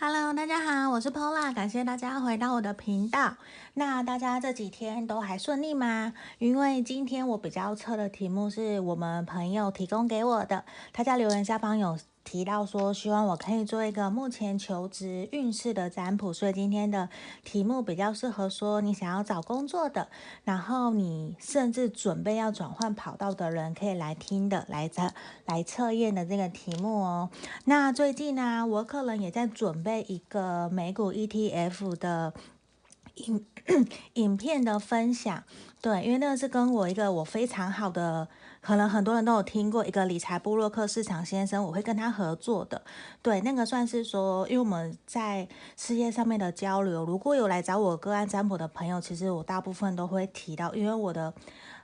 [0.00, 3.34] Hello，大家好，我是 Pola，感谢大家回到我的频道。
[3.74, 6.14] 那大家这几天都还顺利吗？
[6.38, 11.98] 因为今天我比较测的题目是我们朋友提供给我的，他在留言下方有
[12.30, 17.08] 提到说，希望我可以做一个目前求职运势的占卜，所以今天的
[17.42, 20.08] 题目比较适合说你想要找工作的，
[20.44, 25.10] 然后你甚至准备要转换跑道的人可以来听的，来测
[25.46, 27.30] 来测验的这个题目哦。
[27.64, 32.34] 那最近呢，我可能也在准备一个美股 ETF 的
[33.14, 33.46] 影
[34.12, 35.44] 影片的分享，
[35.80, 38.28] 对，因为那个是跟我一个我非常好的。
[38.60, 42.82] 可能很多人都有听过一个理财部落客市场先生，我会跟他合作的。
[43.22, 51.32] 对，那个算是说，因为我们在事业上面的交流，如果有来找我个案占卜的朋友，其实我大部分都会提到，因为我的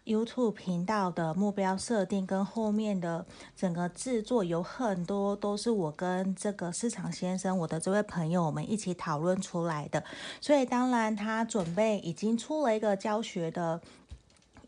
[0.05, 3.25] YouTube 频道的目标设定跟后面的
[3.57, 10.05] 整个制作有很多都是我跟这个市场先生，我的这位朋友我们一起讨论出来的。
[10.41, 13.81] 所以当然他准备已经出了一个教学的。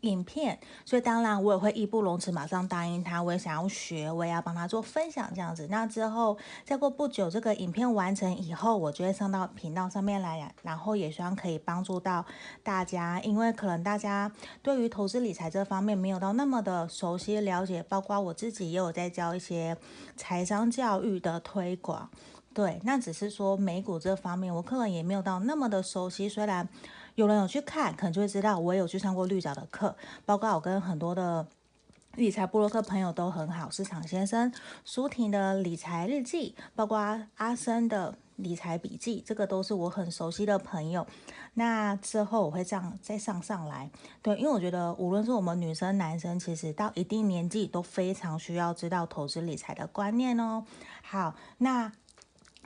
[0.01, 3.21] 影片，所以当然我也会义不容辞，马上答应他。
[3.21, 5.67] 我也想要学，我也要帮他做分享这样子。
[5.69, 12.25] 那之后再过不久，这个影片完成以后，我就会上到频道上面来，然后也希望可以帮助到
[12.63, 14.31] 大家，因为可能大家
[14.61, 19.77] 对于投资理财这方面没有到那么的熟悉了解，包括我自己也有在教一些
[20.15, 22.09] 财商教育的推广。
[22.53, 26.67] 对，那只是说美股这方面，我可能也没有到那么的熟悉，虽然。
[27.17, 31.47] 有人有去看，可能就会知道我也有去上过绿藻的课，包括我跟很多的
[32.13, 34.53] 理财部落客朋友都很好，市场先生、
[34.85, 36.99] 舒婷的理财日记，包括
[37.37, 41.07] 阿生的理财笔记，这个都是我很熟悉的朋友。
[41.55, 43.89] 那之后我会这样再上上来，
[44.21, 50.63] 对，因为我觉得无论是我们女生、男生，其实到一定年纪都非常需要知道投资理财的观念哦。
[51.01, 51.91] 好，那。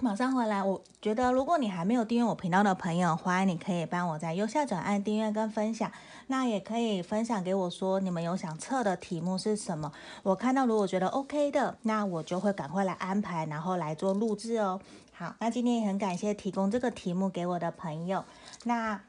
[0.04, 5.92] 马上回来，我觉得如果你还没有订阅我频道的朋友，欢迎你可以帮我在右下角按订阅跟分享。
[6.26, 9.92] 那也可以分享给我说你们有想测的题目是什么，
[10.24, 14.82] 我看到如果觉得 OK 的，那我就会赶快来安排，然后来做录制哦。
[15.14, 18.26] 好，那今天也很感谢提供这个题目给我的朋友，
[18.64, 19.00] 那。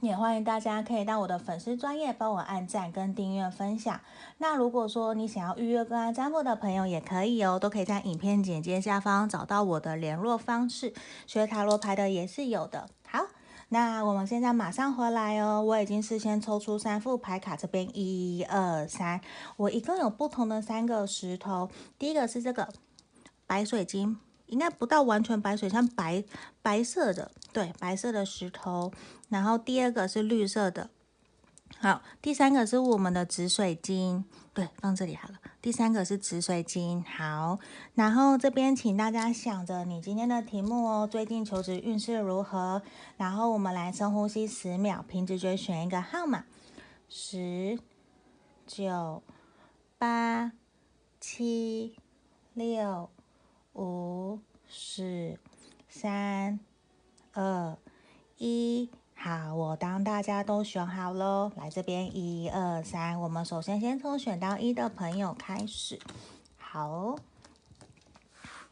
[0.00, 4.00] 也欢迎大家可以到我的粉丝专页帮我按赞跟订阅分享。
[4.38, 10.94] 那如果说你想要预约个案占卜的朋友也可以哦，都可以在影片简介下方找到我的联络方式。
[11.26, 12.88] 学塔罗牌的也是有的。
[13.06, 13.26] 好，
[13.68, 15.62] 那我们现在马上回来哦。
[15.62, 19.20] 我已经事先抽出三副牌卡，这边一二三，
[19.58, 21.68] 我一共有不同的三个石头。
[21.98, 22.72] 第一个是这个
[23.46, 24.18] 白水晶。
[24.50, 26.22] 应该不到完全白水，像白
[26.60, 28.92] 白色的，对，白色的石头。
[29.28, 30.90] 然后第二个是绿色的，
[31.78, 35.34] 好，第三个是我们的紫水晶，对，放这里好了。
[35.62, 37.58] 第三个是紫水晶，好。
[37.94, 42.82] 然后这边请大家想着你今天的题目哦，最近求职运势如何？
[43.16, 46.44] 然后我们来深呼吸十秒，凭直觉选一个号码，
[47.08, 47.78] 十、
[48.66, 49.22] 九、
[49.96, 50.52] 八、
[51.20, 51.94] 七、
[52.54, 53.10] 六。
[53.80, 55.38] 五、四、
[55.88, 56.60] 三、
[57.32, 57.74] 二、
[58.36, 65.98] 一，好，我当大家都选好喽，来这边一二三，我们首先先从选到一的朋友开始，
[66.58, 67.16] 好，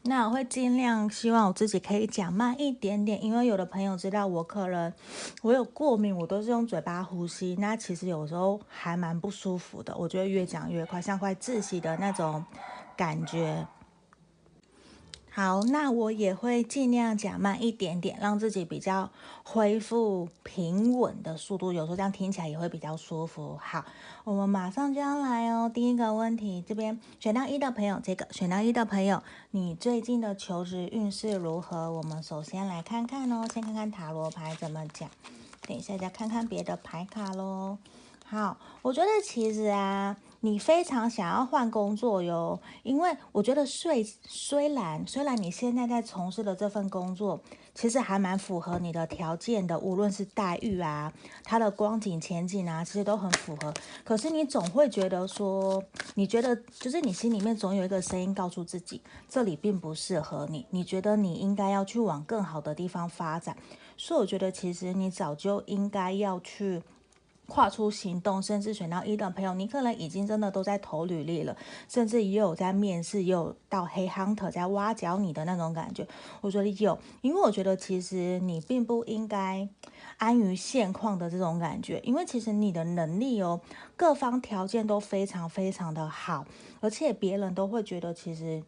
[0.03, 4.93] 那我会尽量希望我自己可以讲慢一点点，因为有的朋友知道我可能
[5.41, 12.45] 我有过敏，我都是用嘴巴呼吸，那其实有时候还蛮不舒服的，我觉得越讲越快，像快窒息的那种
[12.95, 13.65] 感觉。
[15.39, 19.09] 好，那我也会尽量讲慢一点点，让自己比较
[19.43, 21.71] 恢复平稳的速度。
[21.71, 23.57] 有时候这样听起来也会比较舒服。
[23.57, 23.85] 好，
[24.25, 25.71] 我们马上就要来哦。
[25.73, 31.89] 第一个问题，这边选到一的朋友，这个选到一的朋友，你最近的求职运势如何？
[31.89, 35.09] 我们首先来看看哦，先看看塔罗牌怎么讲。
[35.65, 37.77] 等一下再看看别的牌卡喽。
[38.25, 40.17] 好，我觉得其实啊。
[40.41, 47.41] 你非常想要换工作哟，因为我觉得虽虽然虽然你现在在从事的这份工作，
[47.75, 51.11] 其实还蛮符合你的条件的，无论是待遇啊，
[51.43, 53.73] 它的光景前景啊，其实都很符合。
[54.05, 55.83] 可是你总会觉得说，
[56.15, 63.57] 你觉得就是你心里面总有一个声音告诉自己，这里并不适合你，你觉得你应该要去往更好的地方发展。
[63.97, 66.81] 所以我觉得其实你早就应该要去。
[67.49, 71.57] 跨出行动，甚至选到一的朋友，你可能已经真的都在投履历了，
[71.89, 76.07] 甚至也有在面试，也有到黑 hunter 在挖角你的那种感觉。
[76.39, 79.67] 我觉得有，因为我觉得其实你并不应该
[80.17, 83.59] 安于现况的这种感觉，因为其实你的能力哦，
[83.97, 86.45] 各方条件都非常非常的好，
[86.79, 88.63] 而且别人都会觉得其实。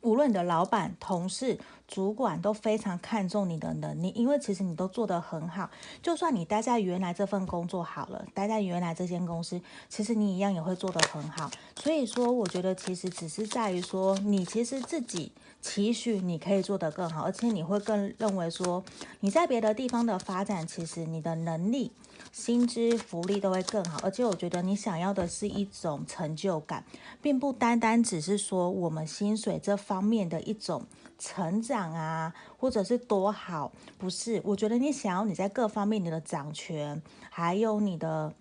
[0.00, 5.68] 无论你的老板、同事、主管都非常看重你的能力，因为其实你都做得很好。
[6.00, 11.50] 就算你待在原来这份工作好了，待在原来这间公司，其实你一样也会做得很好。
[11.76, 18.84] 所以说，我觉得其实只是在于说，你其实自己期许你可以做得更好，而且你会更认为说，
[19.20, 21.92] 你在别的地方的发展，其实你的能力。
[22.30, 26.84] 薪资福利都会更好，而且我觉得你想要的是一种成就感，
[27.22, 30.84] 并不单单只是说我们薪水这方面的一种
[31.18, 34.40] 成长啊，或者是多好，不是？
[34.44, 37.00] 我觉得你想要你在各方面你的掌权，
[37.30, 38.32] 还有你的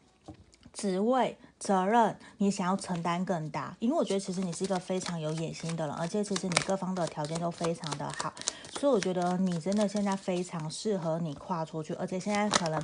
[0.74, 1.38] 职位。
[1.60, 8.32] 责任你想要承担更大，因为我觉得其实你是一个非常有野心的人，而且其实你各方的条件都非常的好，
[8.80, 12.82] 所以我觉得你真的现在非常适合你跨出去，而且现在可能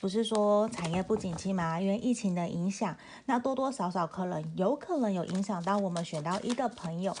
[0.00, 7.16] 不是说产业不景气嘛，因为疫情的影响，那多多少少可能有可能有影响到我们选到一的朋友。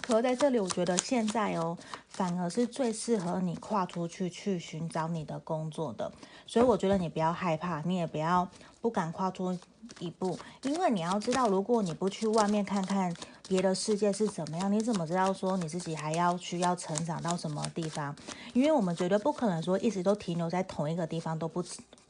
[0.00, 1.76] 可在这里，我觉得现在哦，
[2.08, 6.12] 反而是最适合你跨出去去寻找你的工作的。
[6.46, 8.48] 所以我觉得你不要害怕，你也不要
[8.86, 9.52] 不敢跨出
[9.98, 13.12] 一步，因为你要知道，如果你不去外面看看
[13.48, 18.14] 别的世界是怎么样，你怎么知道说你自己还要需要成长到什么地方？
[18.52, 21.64] 因为我们绝对不可能说一直都停留在同一个地方，都不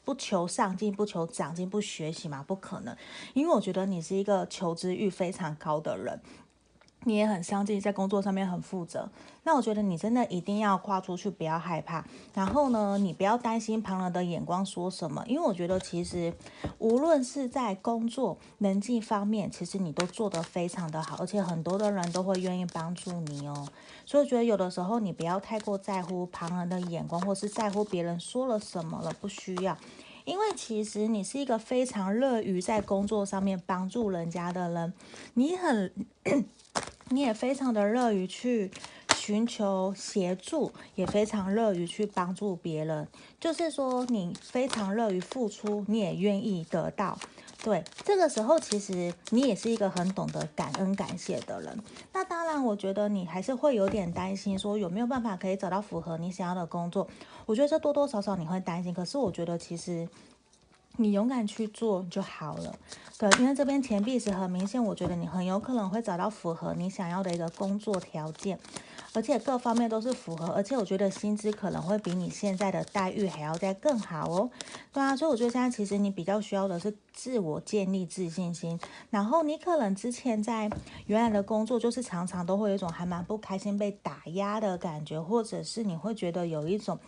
[0.04, 2.94] 不求上进、不求长进、不学习嘛，不可能。
[3.32, 6.20] 因为我觉得你是一个求知欲非常高的人。
[7.06, 9.08] 你也很上进，在工作上面很负责。
[9.44, 12.04] 那我觉得你真的一定要跨出去，不要害怕。
[12.34, 16.34] 然后呢，你不要担心旁人的眼光说什么，因为我觉得其实
[16.78, 23.68] 无论是在工作、人际方面，其实你都做得非常的好，而且很多的人都会愿意帮助你哦。
[24.04, 29.78] 所以我觉得有的时候你不要太过在乎旁人的眼光，或是在乎别人说了什么了，不需要。
[30.24, 34.92] 因为其实你是一个非常乐于在工作上面帮助人家的人，
[35.34, 35.92] 你很。
[37.10, 38.70] 你也非常的乐于去
[39.14, 43.06] 寻求协助，也非常乐于去帮助别人。
[43.40, 47.16] 就是说，你非常乐于付出，你也愿意得到。
[47.62, 51.78] 对，这个时候其实你也是一个很懂得感恩感谢的人。
[52.12, 57.08] 那当然，我觉得你还是会有点担心，说有没有办法可以找到符合你想要的工作。
[57.46, 60.08] 我觉得这多多少少你会担心，可是我觉得其实。
[60.98, 62.74] 你勇敢去做就好了，
[63.18, 68.58] 对，因为这边钱币是很明显，我觉得你很有可能会找到符合你想要的一个工作条件。
[69.16, 74.50] 而且各方面都是符合，而且我觉得薪资可能会比你现在的待遇还要再更好哦。
[74.92, 78.78] 对啊，所以我觉得现在其实你比较需要的是自我建立自信心。
[79.08, 80.70] 然后你可能之前在
[81.06, 86.98] 原来的工作，就是常常都会有一种还蛮不开心、被打压的感觉，或者是你会觉得有一种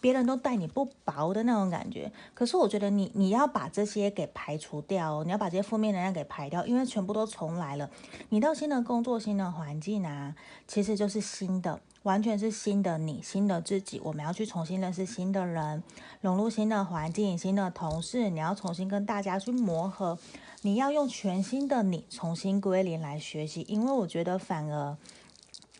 [0.00, 2.10] 别人都待你不薄的那种感觉。
[2.32, 7.90] 可是我觉得你你要把这些给排除掉，你要把这些负面能量给排掉，因为全部都重来了。
[8.30, 10.34] 你到新的工作、新的环境啊，
[10.66, 11.57] 其实就是新。
[11.60, 14.00] 的完全是新的你，新的自己。
[14.04, 15.82] 我们要去重新认识新的人，
[16.20, 18.30] 融入新的环境、新的同事。
[18.30, 20.18] 你要重新跟大家去磨合，
[20.62, 23.64] 你要用全新的你重新归零来学习。
[23.68, 24.96] 因为我觉得，反而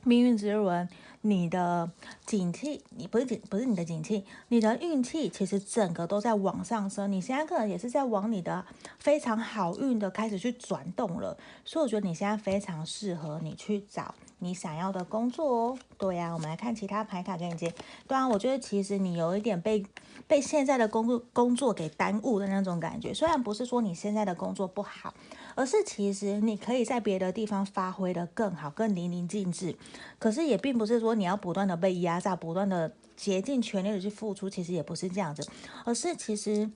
[0.04, 0.88] 命运之轮，
[1.22, 1.90] 你的
[2.24, 7.10] 景气，你不是景，不是你的景气，你的运气，其实整个都在往上升。
[7.10, 8.64] 你现在可能也是在往你的
[8.98, 11.36] 非常好运的开始去转动了。
[11.64, 14.14] 所以我觉得你现在非常适合你去找。
[14.40, 17.74] 你想要的工作哦，对呀，我们来看其他牌卡给你接。
[18.06, 19.84] 对啊，我觉得其实你有一点被
[20.28, 23.12] 被现在的工工作给耽误的那种感觉。
[23.12, 25.12] 虽然不是说你现在的工作不好，
[25.56, 29.74] 而是其实你可以在别的地方发挥的更好、更淋漓尽致。
[30.20, 35.44] 可是也并不是说你要不断的被压榨、不断的竭尽全力的去付出，其实也不是这样子，
[35.84, 36.70] 而是其实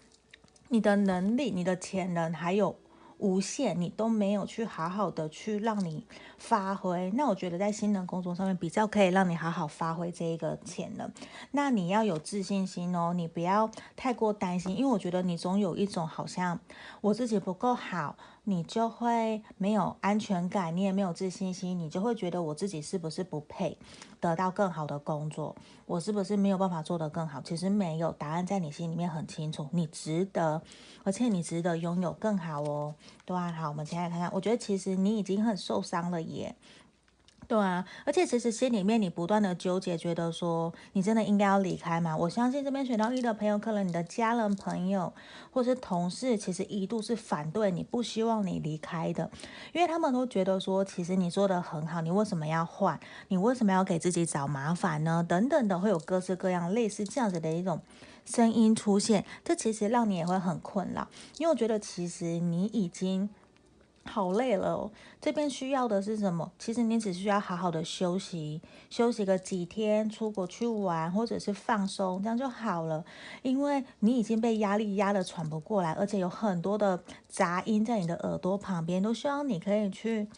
[0.68, 2.74] 你的能力、你的潜能还有。
[3.22, 6.04] 无限，你都没有去好好的去让你
[6.38, 11.08] 发挥，那我觉得在新的工作上面比较可以让你好好发挥这一个潜能。
[11.52, 16.58] 那你要有自信心哦，你不要太过担心，因为我觉得你总有一种好像
[17.00, 18.16] 我自己不够好。
[18.44, 23.78] 你就会没有安全感，你也没有自信心，你就会觉得我自己是不是不配
[24.20, 25.54] 得到更好的工作？
[25.86, 27.40] 我是不是没有办法做得更好？
[27.40, 30.60] 其实没有，答案在你心里面很清楚，你值得，
[31.04, 32.94] 而且你值得拥有更好哦。
[33.24, 36.56] 对啊，好，我们先来看看，我觉得其实你已经很受伤了耶。
[37.52, 42.16] 对啊，而且其实心里面你不断的纠结，觉得说你真的应该要离开吗？
[42.16, 45.12] 我相信这边选到一的朋友，可能你的家人、朋友
[45.50, 49.30] 或是同事，其实一度是反对你，不希望你离开的，
[49.74, 52.98] 因为他们都觉得说，其实你做得很好，你为什么要换？
[53.28, 55.22] 你为什么要给自己找麻烦呢？
[55.28, 57.82] 等等的，会有各式各样类似这样子的一种
[58.24, 61.06] 声音出现，这其实让你也会很困扰，
[61.36, 63.28] 因为我觉得其实你已经。
[64.04, 64.90] 好累了，
[65.20, 66.50] 这边需要的是什么？
[66.58, 73.04] 其实你只需要好好的休息，休息个几天，出国去玩，或者是放松，这样就好了。
[73.42, 80.28] 因为你已经被压力压得喘不过来，而且有很多的杂音在你的耳朵旁边，都希望你可以去。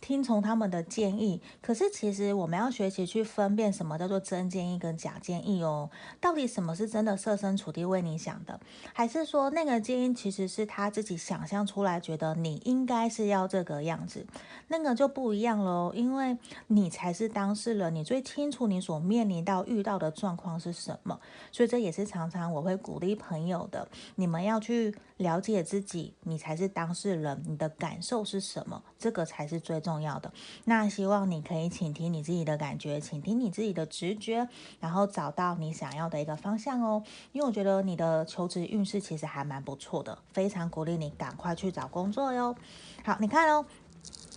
[0.00, 5.88] 听从他们的建议，可是其实我们要学习去分辨什么叫做真建议跟假建议哦。
[6.20, 8.60] 到底什么是真的设身处地为你想的，
[8.92, 14.26] 还是说那个建议其实是他自己想象出来，觉得你应该是要这个样子，
[14.68, 15.92] 那个就不一样喽。
[15.94, 21.20] 因为你才是当事人，你最清楚你所面临到遇到的状况是什么。
[21.52, 30.18] 所以这也是常常我会鼓励朋友的，你们要去了解自己，你才是当事人，你的感受是什么，这个才是最重要。
[30.18, 30.32] 的，
[30.64, 34.48] 那希望你可以倾听你自己的感觉，倾听你自己的直觉，
[34.80, 37.02] 然后找到你想要的一个方向哦。
[37.32, 42.56] 因为我觉得你的求职运势其实还蛮不错的，非常鼓励你赶快去找工作哟。
[43.04, 43.66] 好，你看哦，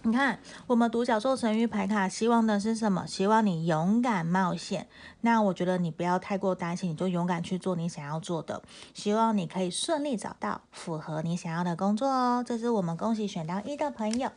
[0.04, 3.08] 你看我们独角兽神諭牌卡，希望的是什么？
[3.08, 4.88] 希望你勇敢冒险。
[5.22, 8.62] 那我觉得你不要太过担心，你就勇敢去做你想要做的。
[8.94, 12.44] 希望你可以顺利找到符合你想要的工作哦。
[12.46, 14.30] 这是我们恭喜选到一的朋友。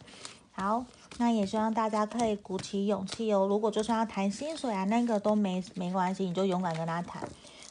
[0.53, 0.85] 好。
[1.19, 3.45] 那也希望大家可以鼓起勇气哦。
[3.47, 7.29] 如果就算要谈薪水啊，那个都没没关系，你就勇敢跟他谈，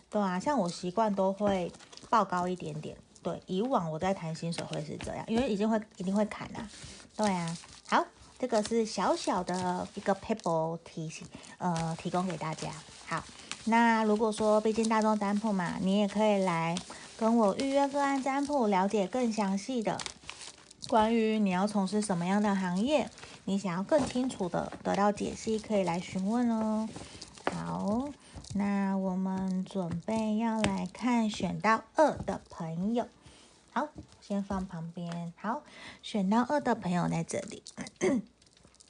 [0.09, 0.37] 对啊。
[0.37, 1.71] 像我习惯都会
[2.09, 3.41] 报高一点点，对。
[3.45, 6.69] 以往我在谈薪水会是这样，因为一定会一定会砍啊，
[7.15, 7.57] 对啊。
[7.87, 8.05] 好，
[8.37, 12.69] 这个是小小的一个 paper 提醒，呃，提供给大家。
[13.07, 13.23] 好，
[13.65, 16.77] 那如果说毕竟大众占卜嘛，你也可以来
[17.17, 19.99] 跟我预约个案占卜，了解更详细的
[20.87, 23.09] 关于你要从事什么样的行业。
[23.45, 26.87] 你想要更清楚的得到解析，可以来询问哦。
[27.51, 28.07] 好，
[28.55, 33.07] 那我们准备要来看选到二的朋友。
[33.71, 33.87] 好，
[34.19, 35.33] 先放旁边。
[35.37, 35.61] 好，
[36.01, 37.63] 选到二的朋友在这里。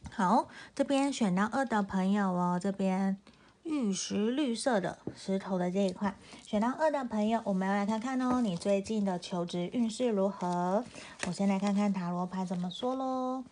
[0.10, 3.18] 好，这边选到二的朋友哦，这边
[3.64, 6.16] 玉石绿色的石头的这一块，
[6.46, 10.84] 选到二的朋友，我们要来看看哦，你最近的求职运势如何？
[11.28, 13.44] 我先来看看塔罗牌怎么说喽。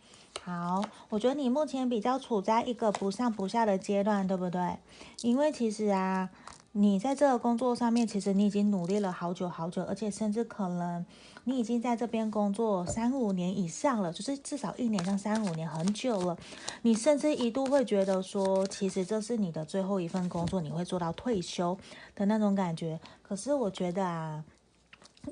[0.43, 4.77] 好，我觉得你目前比较处在一个不上不下的阶段，对不对？
[5.21, 6.29] 因为其实啊，
[6.71, 11.05] 你在这个工作上面，其实你已经努力了好久好久，而且甚至可能
[11.43, 16.37] 你已经在这边工作三五年以上了，就是至少一年到三五年，很久了。
[16.83, 21.77] 你甚至一度会觉得说，其实这是你的最后一份工作，你会做到退休
[22.15, 22.99] 的那种感觉。
[23.21, 24.45] 可是我觉得啊。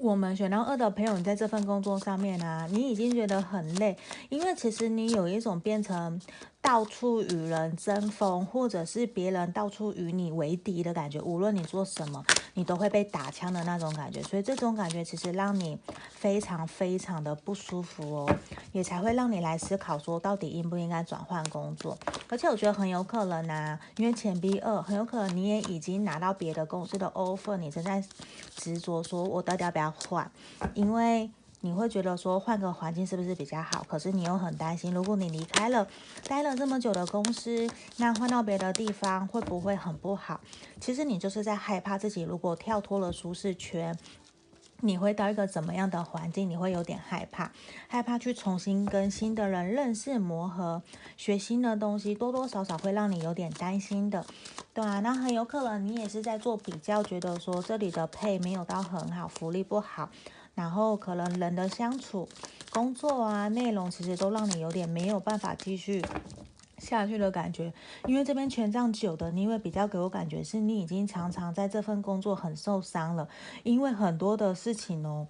[0.01, 3.97] 我们选到二的朋友，你在这份工作上面呢，你已经觉得很累，
[4.29, 6.19] 因为其实你有一种变成。
[6.65, 11.21] 到处与人争锋，或者是别人到处与你为敌的感觉。
[11.21, 14.19] 无论你做什么，你都会被打枪的那种感觉。
[14.23, 15.77] 所以这种感觉其实让你
[16.09, 18.35] 非常非常的不舒服哦，
[18.71, 21.95] 也才会让你来思考说，到底应不应该转换工作。
[22.29, 28.03] 而且我觉得很有可能啊，因为钱币二，很有可能你也已经拿到别的公司的 offer，你正在
[28.55, 30.31] 执着说，我到底要不要换？
[30.73, 31.29] 因为。
[31.65, 33.83] 你会觉得说，换个环境是不是比较好？
[33.89, 35.87] 可是你又很担心，如果你离开了
[36.27, 37.67] 待了这么久的公司，
[37.97, 40.39] 那换到别的地方会不会很不好？
[40.79, 43.97] 其实你就是在害怕自己，如果跳脱了舒适圈，
[44.81, 46.47] 你会到一个怎么样的环境？
[46.47, 47.51] 你会有点害怕，
[47.87, 50.83] 害怕去重新跟新的人认识、磨合、
[51.17, 54.23] 学新的东西，多多少少会让你有点担心的，
[54.71, 60.11] 对啊，那很有可能你也是在做比较，觉得说这里的配没有到很好，福利不好。
[60.55, 62.27] 然后可能人的相处、
[62.71, 66.01] 工作啊、内容，其实都让你有点没有办法继续
[66.77, 67.71] 下去的感觉。
[68.05, 73.27] 因为这边权杖九的，你因为比较给我感觉是你已经常常在这份工作很受伤了，
[73.63, 75.27] 因为很多的事情哦。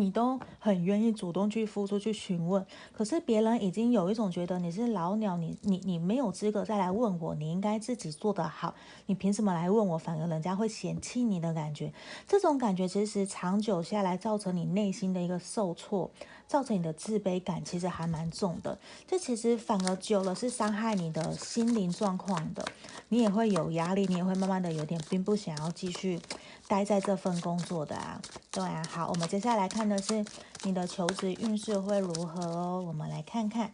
[0.00, 8.74] 你都很愿意主动去付出去询问，可是别人已经有一种觉得你是老鸟，你你你没有资格再来问我，你应该自己做得好，
[9.06, 9.98] 你凭什么来问我？
[9.98, 11.92] 反而人家会嫌弃你的感觉，
[12.26, 16.10] 这种感觉其实长久下来造成你内心的一个受挫，
[16.48, 18.76] 造成你的自卑感其实还蛮重的。
[19.06, 22.64] 这其实反而久了是伤害你的心灵状况的，
[23.10, 26.20] 你也会有压力，你也会慢慢的有点并不想要继续。
[26.66, 30.22] 待在这份工作的啊，对啊，好，我们接下来看的是
[30.64, 32.84] 你的求职运势会如何哦。
[32.86, 33.72] 我们来看看，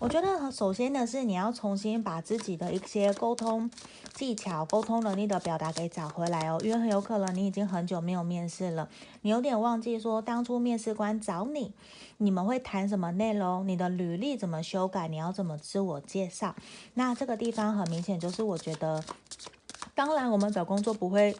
[0.00, 3.70] 我觉得首先的是你要重新把自己的一些沟通
[4.14, 8.88] 技巧、沟通能力的表达给找回来哦，因为很有可能你已经很久没有面试了，
[9.20, 11.74] 你有点忘记说当初面试官找你，
[12.16, 16.54] 你们会谈什么内容，你的履历怎么修改，你要怎么自我介绍，
[16.94, 19.04] 那这个地方很明显就是我觉得，
[19.94, 21.36] 当然我们找工作不会。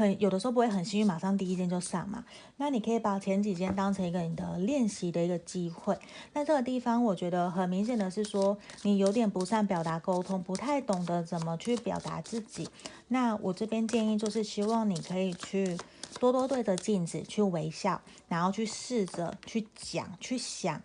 [0.00, 2.24] 很有的时候不会很幸运，马上第一间就上嘛。
[2.56, 5.98] 那你可以把前几间当成一个你的练习的一个机会。
[6.32, 12.66] 那这个地方我觉得很明显的是说，你有点不善表达沟通，不太懂得怎么去表达自己。
[13.08, 15.76] 那我这边建议就是希望你可以去
[16.18, 20.80] 多多对着镜子去微笑，然后去试着去讲、去想，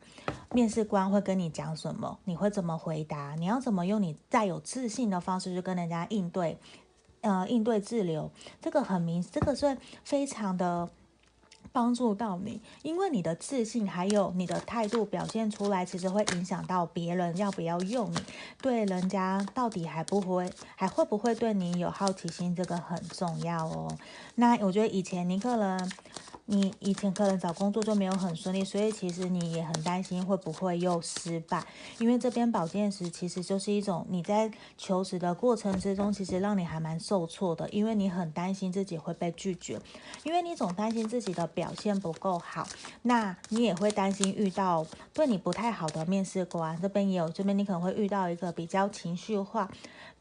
[0.52, 6.58] 面试官会跟你讲什么，你会怎么回答，你要怎么用你再有自信的方式去跟人家应对。
[7.26, 8.30] 呃，应对自留，
[8.62, 10.88] 这个很明，这个是非常的
[11.72, 18.18] 帮助到你，因为你的自信还有你的态度表现出来，其实会影响到别人要不要用你，
[18.62, 23.98] 对人家到底还不会，还会不会对你有好奇心，这个很重要哦。
[24.36, 25.92] 那我觉得以前你可能。
[26.48, 31.64] 你以前可能找工作就没有很顺利，所以其实你也很担心会不会又失败。
[31.98, 39.80] 因为这边宝剑十其实就是一种你在求职的过程之中，其实让你还蛮受挫的，因为你很担心自己会被拒绝，
[40.24, 42.68] 因为你总担心自己的表现不够好，
[43.02, 46.80] 那你也会担心遇到对你不太好的面试官。
[46.80, 49.72] 这边也有，这边你可能会遇到一个比较情绪化，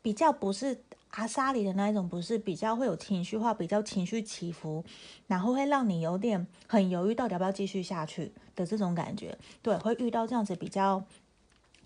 [0.01, 0.81] 比较不是。
[1.15, 4.85] 阿沙里的那一种不是比较会有情绪化，比较情绪起伏，
[5.27, 9.37] 然后会让你有点很犹豫，到底要不要继续下去的这种感觉。
[9.63, 11.05] 对，会遇到这样子比较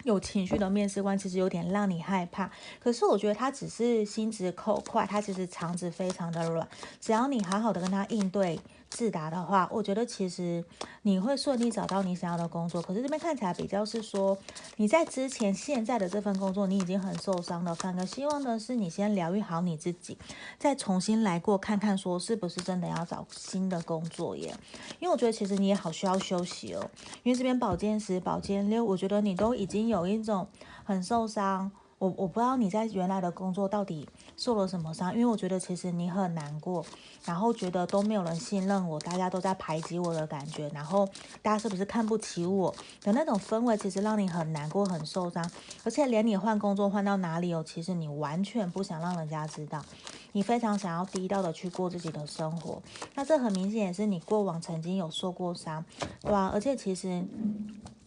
[0.04, 2.50] 有情绪的面试官，其实有点让你害怕。
[2.80, 6.66] 可是我觉得他只是心直口快，他其实肠子非常的软，
[7.00, 8.58] 只要你好好的跟他应对。
[8.90, 10.64] 自答的话，我觉得其实
[11.02, 12.80] 你会顺利找到你想要的工作。
[12.80, 14.36] 可是这边看起来比较是说，
[14.76, 20.16] 你在之前现在的这份工作你已经很受伤了，反而希望的是你先疗愈好你自己，
[20.58, 24.54] 再重新来过看看说是不是真的要找新的工作耶。
[24.98, 26.90] 因为我觉得其实你也好需要休息哦，
[27.22, 30.48] 因为这边宝剑十、宝剑六，我觉得你都已经有一种
[30.84, 31.70] 很受伤。
[31.98, 36.82] 我我不知道你在原来的工作到底受了什么伤，因为我觉得其实你很难过，
[37.24, 41.06] 然后觉得都没有人信任我，大家都在排挤我的感觉，然后
[41.42, 45.44] 大家是不是看不起我的那种氛围，其实让你很难过、很受伤，
[45.82, 49.84] 而且连你换工作换到哪里哦，其实你完全不想让人家知道，
[50.30, 52.80] 你非常想要低调的去过自己的生活，
[53.16, 55.84] 那这很明显也是你过往曾经有受过伤，
[56.20, 56.50] 对吧？
[56.54, 57.24] 而且其实。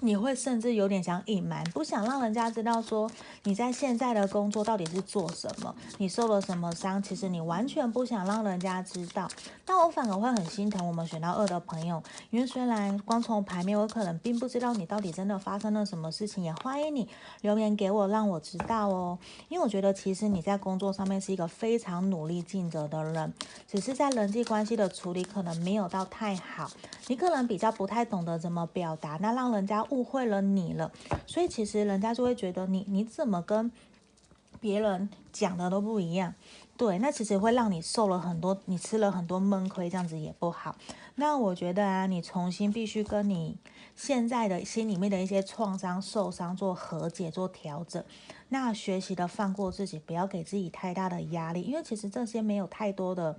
[0.03, 3.09] 你会甚至有点想隐瞒，不想让人家知道说
[3.43, 9.29] 你在现在的工作到底是做什么，你受了什么伤，其实你完全不想让人家知道。
[9.63, 17.07] 但我反而会很心疼我们选到二的朋友，因为虽然光从牌面，我可能并不知道你到底真的发生了什么事情，也欢迎你
[17.41, 19.19] 留言给我，让我知道哦。
[19.49, 23.31] 因为我觉得其实你在工作上面是一个非常努力尽责的人，
[23.67, 26.71] 只是在人际关系的处理可能没有到太好，
[27.05, 29.85] 你可能比较不太懂得怎么表达，那让人家。
[29.91, 30.91] 误会了你了，
[31.27, 33.71] 所以其实人家就会觉得你你怎么跟
[34.59, 36.33] 别人讲的都不一样，
[36.75, 40.75] 对，那其实会让你受了很多，你吃了很多闷亏，这样子也不好。
[41.15, 43.57] 那我觉得啊，你重新必须跟你
[43.95, 48.03] 现在的心里面的一些创伤、受伤做和解、做调整。
[48.49, 53.37] 那学习的放过自己，不要给自己太大的压力，因为其实这些没有太多的。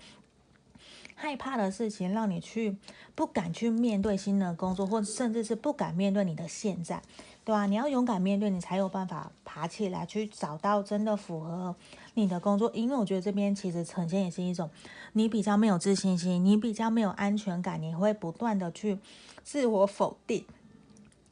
[1.22, 2.76] 害怕的事情让你去
[3.14, 7.00] 不敢去面对新的工作，或甚至是不敢面对你的现在，
[7.44, 7.64] 对吧？
[7.66, 11.76] 你要勇敢面对，你才有办法爬起来，去找到真的符合
[12.14, 12.68] 你的工作。
[12.74, 14.68] 因为我觉得这边其实呈现也是一种
[15.12, 18.98] 你比较没有自信心，你比较没有安全感，你会不断的去
[19.44, 20.44] 自我否定。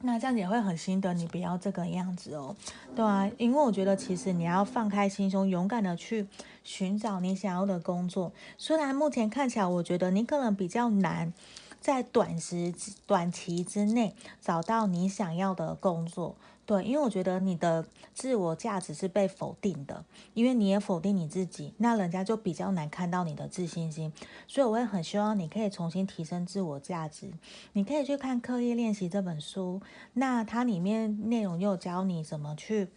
[0.03, 2.55] 那这样子也会很心得，你不要这个样子哦，
[2.95, 6.27] 对啊，因为我觉得其实你要放开心胸，勇敢的去
[6.63, 8.31] 寻找你想要的工作。
[8.57, 11.31] 虽然目前看起来，我觉得你可能比较难
[11.79, 12.73] 在短时
[13.05, 16.35] 短期之内找到你想要的工作。
[16.63, 24.13] 对，因为我觉得你的自我价值是被否定的，因为你也否定你自己，那人家就比较难看到你的自信心。
[24.47, 27.31] 所以我也很希望你可以重新提升自我价值。
[27.73, 29.81] 你可以去看《刻意练习》这本书，
[30.13, 32.87] 那它里面内容又教你怎么去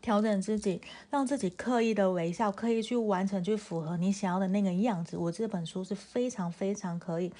[0.00, 5.18] 调整自己，让自己刻意的微笑，刻意去完成，去符合你想要的那个样子。
[5.18, 7.30] 我这本书是非常非常可以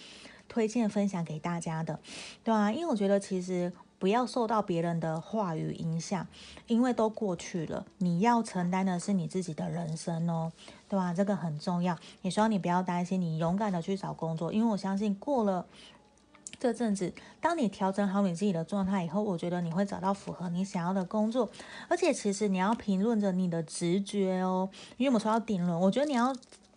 [0.49, 1.99] 推荐分享给大家的，
[2.45, 3.73] 对啊，因为我觉得其实。
[3.99, 6.27] 不要受到别人的话语影响，
[6.67, 7.87] 因为都过去了。
[7.99, 10.53] 你要承担的是你自己的人生哦，
[10.89, 11.15] 对吧？
[11.15, 11.97] 这个很重要。
[12.23, 15.67] 也希望你不要担心，你勇敢的去找工作，因为我相信过了
[16.59, 21.51] 这阵子，当你调整好你自己的状态以后，我觉得你会找到符合你想要的工作。
[21.89, 26.35] 而且，其实你要评论着你的直觉哦，因为我们说到顶轮，我觉得你要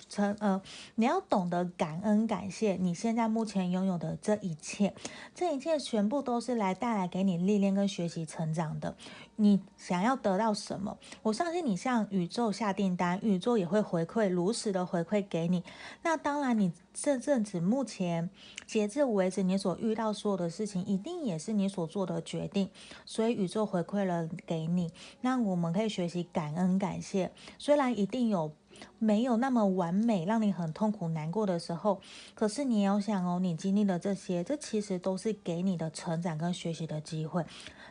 [0.09, 0.61] 成呃，
[0.95, 4.93] 你要懂得感恩感谢你现在目前拥有的这一切，
[5.35, 8.95] 这一切全部都是来带来给你历练跟学习成长的。
[9.35, 10.97] 你想要得到什么？
[11.21, 15.63] 我相信你向宇宙下订单，宇宙也会回馈如实的回馈给你。
[16.03, 18.29] 那当然，你这阵子目前
[18.65, 22.69] 截至为止，你所遇到所有的事情，一定也是你所做的决定，
[23.05, 24.91] 所以宇宙回馈了给你。
[25.21, 28.51] 那我们可以学习感恩感谢，虽然一定有。
[28.97, 31.99] 没有那么完美，让你很痛苦难过的时候，
[32.33, 37.45] 可是你要想哦，你经历了这些，这其实都是给你的成长跟学习的机会，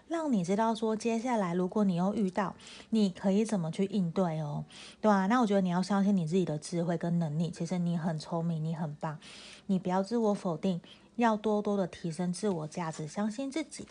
[0.08, 2.54] 让你知道说，接下来如果你又遇到，
[2.90, 4.64] 你可以怎么去应对哦，
[5.00, 5.26] 对吧？
[5.26, 9.18] 那我觉得你要相信你自己的智慧跟能力，其实你很聪明，你很棒，
[9.66, 10.80] 你不要自我否定，
[11.16, 13.86] 要多多的提升自我价值，相信自己。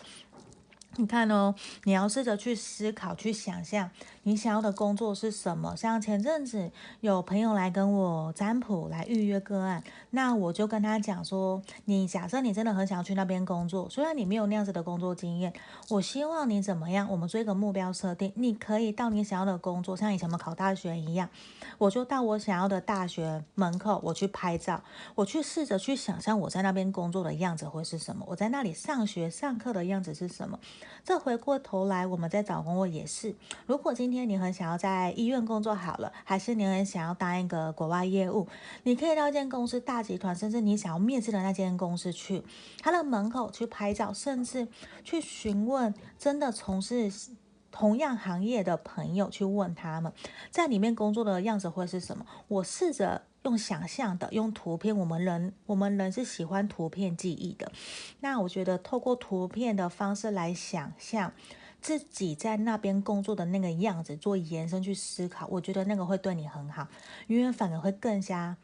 [0.99, 3.91] 你看哦，你要试着去思考、去想象
[4.23, 5.75] 你想要的工作是什么。
[5.75, 15.53] 像前阵子有朋友来跟我占卜来预约个案，那我就跟他讲说：你假设你真的很想要去那边工作，虽然你没有那样子的工作经验，
[15.89, 17.07] 我希望你怎么样？
[17.11, 21.29] 我们做一个目标设定，你可以到你想要的工作，像以前我们考大学一样，
[21.77, 24.83] 我就到我想要的大学门口，我去拍照，
[25.13, 30.59] 我去试着去想象我在那边工作的样子会是什么，我在那里上学上课的样子是什么。
[31.03, 33.35] 这回过头来，我们在找工作也是。
[33.65, 38.47] 如果今天你很想要在医院工作好了，还是你很想要当一个国外业务，
[38.83, 42.43] 你可以到一间公司大集团，甚至你想要面试的那间公司去，
[42.79, 44.67] 他的门口去拍照，甚至
[45.03, 47.11] 去询问真的从事
[47.71, 50.11] 同样行业的朋友，去问他们
[50.49, 52.25] 在里面工作的样子会是什么。
[52.47, 53.23] 我试着。
[53.43, 57.71] 用想象的，用图片，我们人，我们人是喜欢图片记忆的。
[58.19, 61.31] 那我觉得透过图片的方式来想象
[61.81, 66.87] 自己在那边工作的那个样子，做延伸去思考，我觉得那个会对你很好，
[67.27, 68.57] 因为反而会更加。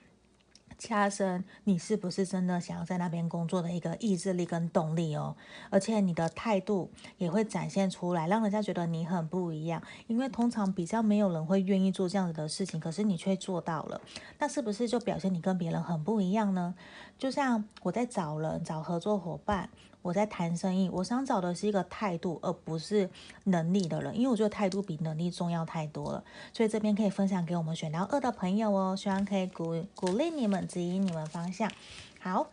[0.78, 5.36] 加深你是不是真的想要在那边工作的一个意志力跟动力哦，
[5.70, 9.82] 而且你的态度也会展现出来，让人家觉得你很不一样。
[10.08, 14.02] 因为通常比较没有人会愿意做这样子的事情，可是你却做到了，
[14.40, 16.76] 那是不是就表现你跟别人很不一样呢？
[17.18, 19.70] 就像我在找人、找合作伙伴。
[20.04, 23.10] 我在谈生意，我想找的是一个态度，而不是
[23.46, 26.24] 能力的人，因为我觉得态度比能力重要太多了。
[26.52, 31.72] 所以这边可以分享给我们选到二的朋友哦，希望可以鼓鼓励你们，指引你们方向。
[32.20, 32.48] 好，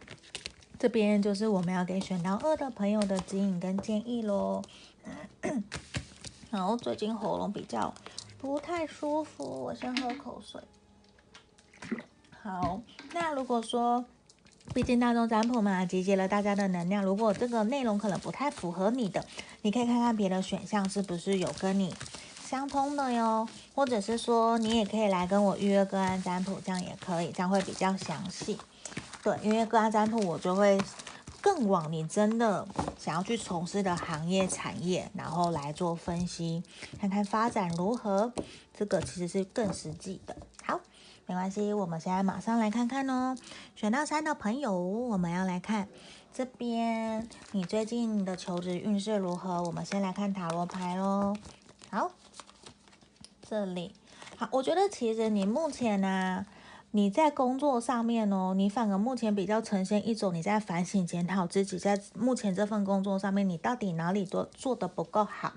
[0.78, 4.62] 这边就是我们要给选到二的朋友的指引跟建议喽。
[6.50, 7.92] 然后最近喉咙比较
[8.38, 10.60] 不太舒服，我先喝口水。
[12.40, 12.80] 好，
[13.12, 14.04] 那如果说。
[14.72, 17.02] 毕竟大众占卜嘛，集结了大家的能量。
[17.02, 19.24] 如果这个内容可能不太符合你的，
[19.62, 21.92] 你可以看看别的选项是不是有跟你
[22.44, 23.48] 相通的哟。
[23.74, 28.56] 或者是说，你也可以来跟我预约个案占卜，这样也可以，这样会比较详细。
[29.24, 30.80] 对，因为个案占卜我就会
[31.40, 36.62] 更往你真的想要去从事的行业产业，然后来做分析，
[37.00, 38.33] 看看发展如何。
[38.78, 40.37] 这个其实是更实际的。
[41.30, 43.36] 没关系，我们现在马上来看看哦。
[43.76, 45.86] 选到三的朋友，我们要来看
[46.34, 49.62] 这边，你最近的求职运势如何？
[49.62, 51.36] 我们先来看塔罗牌喽。
[51.88, 52.10] 好，
[53.48, 53.94] 这里
[54.38, 56.44] 好，我觉得其实你目前呢、
[56.92, 65.53] 你在工作上面哦，你反而目前比较呈现一种你在反省检讨自己，在目前这份工作上面，你到底哪里都做得不够好。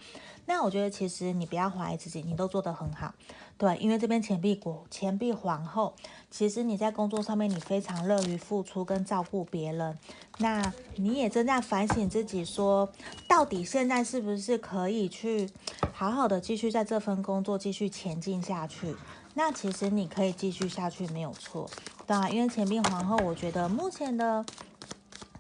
[0.46, 3.14] 那我觉得其实你不要怀疑自己，你都做得很好。
[3.58, 5.94] 对，因为这边钱币国、钱币皇后，
[6.30, 9.98] 其实你在工作上面你非常乐于付出跟照顾别人，
[10.40, 12.92] 那你也正在反省自己，说
[13.28, 15.50] 到底现在是不是可以去
[15.94, 18.96] 好好的继续在这份工作继续前进下去？
[19.34, 21.70] 那其实你可以继续下去没有错，
[22.06, 24.46] 当然，因为钱币皇后，我觉得目前的。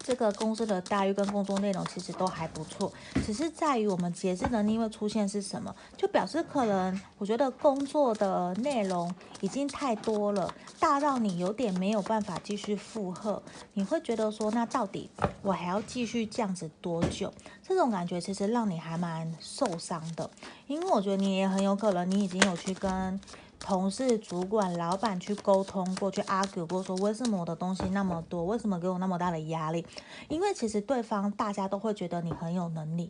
[0.05, 2.91] 这个公司的待遇跟工作内容其实都还不错，
[3.25, 13.41] 只是在于我们节制能力会出现是什么，就表示可能我觉得工作的内容已经太多了，大到你有点没有办法继续负荷，
[13.75, 15.09] 你会觉得说，那到底
[15.41, 17.33] 我还要继续这样子多久？
[17.65, 20.29] 这种感觉其实让你还蛮受伤的，
[20.67, 23.17] 因为我觉得你也很有可能你已经有去跟。
[23.63, 29.85] 同事、主管、老板去沟通过去 argue 过，说为什么我的东西那么多，为什么给我那么大的压力？
[30.27, 33.09] 因为其实对方大家都会觉得你很有能力，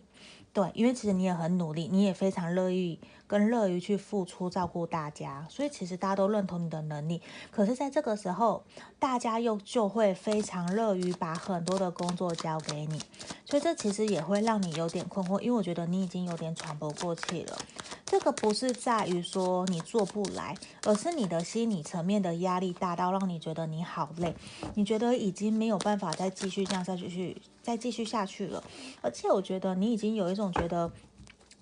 [0.53, 2.99] 对，因为其实你也很努力，你也非常乐意
[3.33, 7.19] 跟乐于去付出照顾大家，所以其实大家都认同你的能力。
[7.49, 8.63] 可是，在这个时候，
[8.99, 13.01] 大家又就会非常乐于把很多的工作交给你，
[13.43, 17.57] 所以这其实也会让你有点困惑，因为我觉得你已经有点喘不过气了。
[18.05, 24.35] 这个不是在于说你做不来，而是你的心理层面的压力大到让你觉得你好累，
[24.75, 28.63] 你觉得已经没有办法再继续这样下去，再继续下去了。
[29.01, 30.91] 而且我觉得你已经有一种觉得，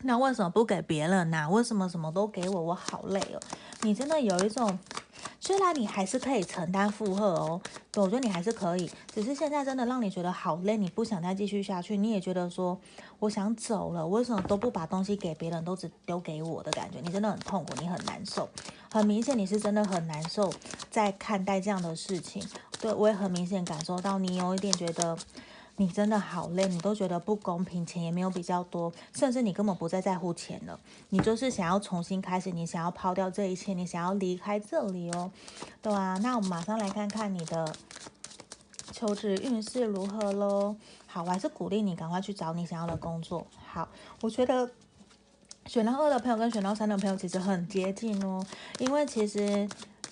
[0.04, 1.48] 那为什么不给别人呢？
[1.50, 2.62] 为什么什么都给我？
[2.62, 3.40] 我好累哦。
[3.82, 4.78] 你真的有一种。
[5.40, 7.62] 虽然你还是可以承担负荷哦，
[7.92, 12.80] 对，我觉得你还是可以，只是现在真的让你觉得好累，你不想再继续下去，你也觉得说
[13.20, 18.48] 我想走了，为什么都不把东西给别人，都只丢给我的感觉，你真的很痛苦，你很难受，
[18.92, 20.52] 很明显你是真的很难受
[20.92, 22.44] 在看待这样的事情，
[22.80, 25.18] 对，我也很明显感受到你有一点觉得。
[25.82, 35.32] 你真的好累，你都觉得不公平，钱也没有比较多，甚至你根本不再在乎钱了，你就是想要重新开始，你想要抛掉这一切，你想要离开这里哦，
[35.82, 37.74] 对啊，那我们马上来看看你的
[38.91, 40.76] 求职运势如何喽。
[41.08, 43.48] 好，我还是鼓励你赶快去找你想要的工作。
[43.65, 43.89] 好，
[44.22, 44.70] 我觉得
[45.65, 48.46] 选到二的朋友跟选到三的朋友其实很接近哦，
[48.78, 49.67] 因为其实。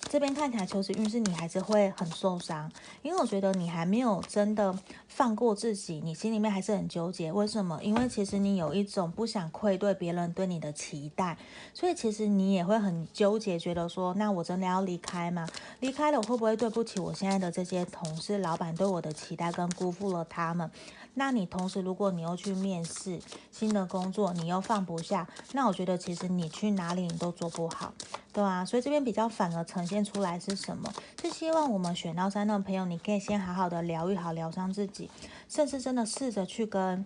[0.08, 2.70] 这边看起来求职运势你还是会很受伤，
[3.02, 7.30] 因为我觉得你还没有真的放过自己，你心里面还是很纠结。
[7.30, 7.78] 为什么？
[7.82, 11.36] 因为其实你有一种不想愧对别人对你的期待，
[11.72, 15.46] 所以其实你也会很纠结，觉得说，那我真的要离开吗？
[15.78, 20.68] 离开了我会不会对不起我现在的这些同事、老板对我的期待，跟辜负了他们？
[21.14, 23.20] 那你同时，如果你又去面试
[23.50, 27.92] 新的工作，你又放不下，那我觉得其实你去哪里你都做不好，
[28.32, 30.90] 对啊，所以这边比较反而呈现出来是什么？
[31.20, 35.10] 是希望我们选到三的朋友，你可以先好好的疗愈好、疗伤自己，
[35.48, 37.04] 甚至真的试着去跟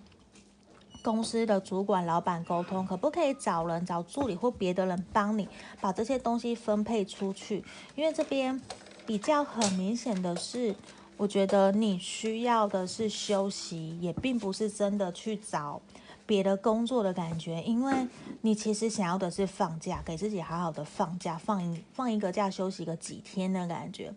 [1.03, 5.49] 公司的主管、老板沟通，可不可以找人、找助理或别的人帮你
[5.81, 7.65] 把这些东西分配出去？
[7.97, 8.61] 因为这边
[9.07, 10.77] 比较很明显的是。
[11.17, 15.81] 我觉得你需要的是休息，也并不是真的去找
[16.27, 18.07] 别的工作的感觉，因为
[18.41, 24.13] 你其实想要的是放假，给自己好好的放假，放一放一个假，休息个几天的感觉。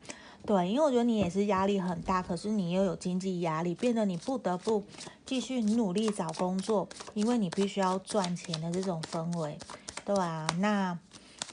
[0.46, 4.84] 对，因为我觉得你也是压力很大，可是你又有经济压力，变得你不得不
[5.26, 9.58] 继续努力找工作，因为你必须要赚钱的这种氛围，
[10.04, 10.98] 对啊，那。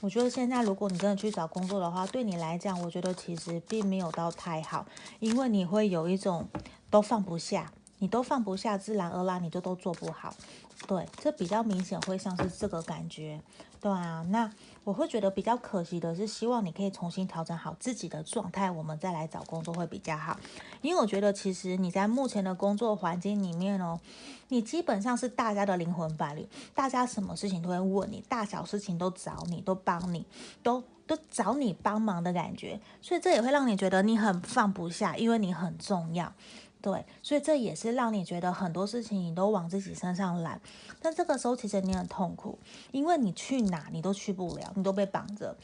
[0.05, 4.85] 我觉得现在，如果你真的去找工作的话，对你来讲，我觉得其实并没有到太好，
[5.19, 6.47] 因为你会有一种
[6.91, 7.71] 都放不下，
[8.05, 10.31] 你都放不下，自然而然你就都做不好。
[10.87, 13.41] 对，这比较明显会像是这个感觉，
[13.81, 14.51] 对啊，那。
[14.83, 20.39] 我会觉得比较可惜的是，希望你可以重新调整好自己的状态，我们再来找工作会比较好。
[20.83, 23.99] 因为我觉得其实你在目前的工作环境里面哦，
[24.49, 30.23] 你基本上是大家的灵魂伴侣，大家什么事情都会问你，大小事情都找你，都帮你，
[30.61, 36.31] 都都找你帮忙的感觉，所以这也会让你觉得你很放不下，因为你很重要。
[36.85, 40.61] 对，所以这也是让你觉得很多事情你都往自己身上揽，
[41.01, 42.59] 但这个时候其实你很痛苦，
[42.91, 45.57] 因为你去哪你都去不了，你都被绑着。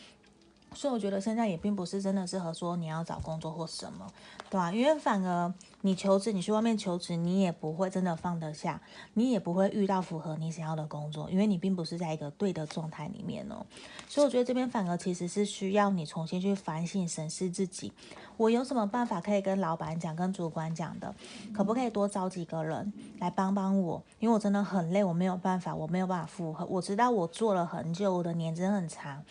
[0.73, 4.07] 所以我觉得现在也并不是真的适合说你要找工作或什么，
[4.49, 4.71] 对吧？
[4.71, 8.81] 因为反而你求职，你去外面求职，你也不会真的放得下，
[9.13, 13.65] 你也不会遇到符合你想要的工作，因为你并不是在一个对的状态里面哦。
[14.07, 17.91] 所以我觉得这边反而其实是需要你重新去反省审视自己，
[18.37, 21.13] 我有什么办法可以跟老板讲、跟主管讲的，
[21.53, 24.01] 可不可以多找几个人来帮帮我？
[24.19, 26.65] 因为我真的很累，我没有办法，我没有办法负荷。
[26.65, 29.21] 我知道我做了很久，我的年资很长。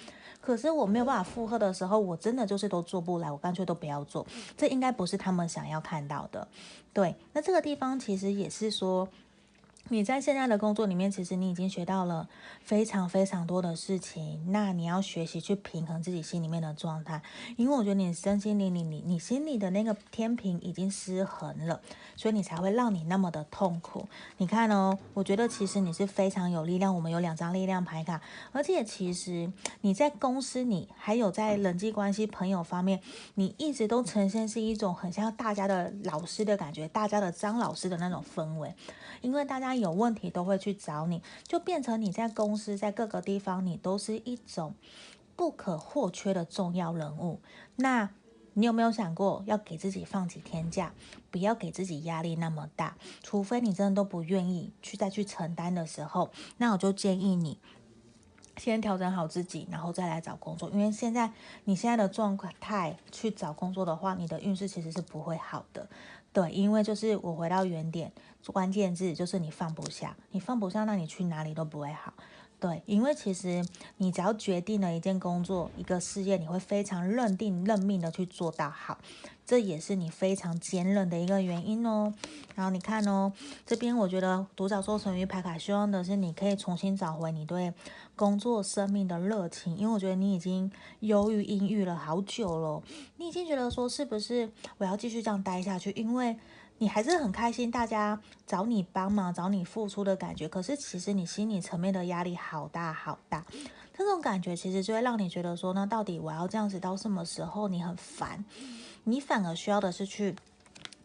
[0.40, 4.26] 可是我没有办法负荷的时候，我真的就是都做不来，我干脆都不要做。
[4.56, 6.46] 这应该不是他们想要看到的，
[6.92, 7.14] 对。
[7.32, 9.08] 那这个地方其实也是说。
[9.92, 12.28] 你在现在的工作里面，其实你已经学到了
[12.62, 14.40] 非常非常多的事情。
[14.52, 17.20] 那你要学习去平衡自己心里面的状态，
[17.56, 21.80] 因为我觉得你身心灵，你你你心里的那个天平已经失衡了，
[22.14, 24.06] 所以你才会让你那么的痛苦。
[24.36, 26.94] 你看哦，我觉得其实你是非常有力量。
[26.94, 28.20] 我们有两张力量牌卡，
[28.52, 33.00] 而且其实你在公司，你还有在人际关系、朋友方面，
[33.34, 38.72] 你一直都呈现是一种很像大家的老师的感觉，大家的张老师的那种氛围，
[39.20, 39.79] 因为大家。
[39.80, 44.74] 有问题都会去找你，就变成你在公司，在各个地方，你都是一种
[45.34, 47.40] 不可或缺的重要人物。
[47.76, 48.10] 那
[48.54, 50.92] 你有没有想过要给自己放几天假，
[51.30, 52.96] 不要给自己压力那么大？
[53.22, 57.58] 除非你真的都不愿意去再去承担的时候，那我就建议你
[58.56, 60.68] 先调整好自己，然后再来找工作。
[60.70, 61.32] 因为现在
[61.64, 65.88] 你现在的状态去找工作的话，你的运势其实是不会好的。
[66.32, 68.12] 对，因为就是我回到原点，
[68.46, 72.14] 关键字就是你放不下，你放不下，那你去哪里都不会好。
[72.60, 73.64] 对，因为其实
[73.96, 78.98] 你只要决定了一件工作、一个事业，你会非常认定、认命的去做到好，
[79.46, 82.12] 这也是你非常坚韧的一个原因哦。
[82.54, 83.32] 然后你看哦，
[83.64, 87.72] 这边我觉得独角兽神諭牌卡希望的是你可以重新找回你对
[88.14, 90.70] 工作、生命的热情，因为我觉得你已经
[91.00, 92.82] 忧郁、阴郁了好久了，
[93.16, 96.36] 你已经觉得说是不是我要继续这样待下去，因为。
[96.80, 100.48] 你还是很开心，大家找你帮忙、找你付出的感觉。
[100.48, 103.44] 可是其实你心理层面的压力好大好大，
[103.92, 107.68] 这种感觉其实就会让你觉得说，那到底我要这样子到什么时候？
[107.68, 108.42] 你很烦，
[109.04, 110.34] 你反而需要的是去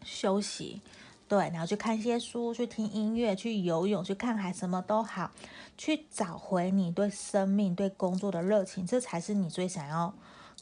[0.02, 0.80] 休息，
[1.28, 5.30] 对，然后去看些书，去听音乐，去游泳，去看海，什么都好，
[5.76, 10.14] 去找回你对生命、对工作的热情，这才是你最想要，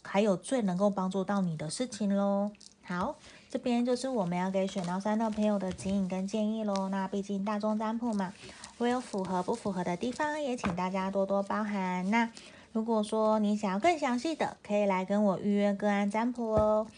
[0.03, 2.51] 还有最能够帮助到你的事情喽。
[2.83, 3.15] 好。
[3.55, 6.89] 这边就是我们要给选到三的朋友的指引跟建议喽。
[6.89, 8.35] 那毕竟大众占卜嘛，
[8.79, 12.11] 会有符合不符合的地方，也请大家多多包涵。
[12.11, 12.29] 那
[12.73, 16.89] 如果说你想要更详细的，可以来跟我预约个案占卜哦。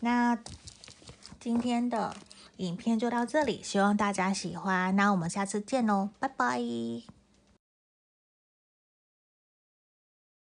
[0.00, 0.38] 那
[1.38, 2.16] 今天的
[2.56, 4.96] 影片就到这里，希望大家喜欢。
[4.96, 7.15] 那我们下次见喽，拜拜。